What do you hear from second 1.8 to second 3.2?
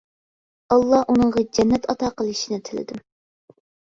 ئاتا قىلىشىنى تىلىدىم.